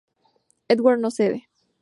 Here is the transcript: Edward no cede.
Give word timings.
Edward 0.67 0.97
no 0.99 1.11
cede. 1.11 1.47